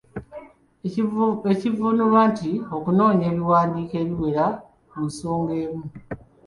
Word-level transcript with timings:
Ekivvuunulwa 1.51 2.21
nti 2.31 2.51
okunoonya 2.75 3.25
ebiwandiiko 3.31 3.95
ebiwera 4.03 4.45
ku 4.89 4.97
nsonga 5.07 5.53
emu. 5.63 5.83